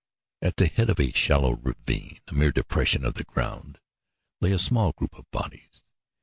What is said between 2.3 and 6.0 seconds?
mere depression of the ground, lay a small group of bodies.